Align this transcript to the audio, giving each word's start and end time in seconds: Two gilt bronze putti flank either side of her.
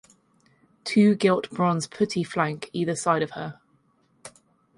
Two 0.83 1.13
gilt 1.13 1.47
bronze 1.51 1.85
putti 1.87 2.23
flank 2.23 2.71
either 2.73 2.95
side 2.95 3.21
of 3.21 3.29
her. 3.37 3.59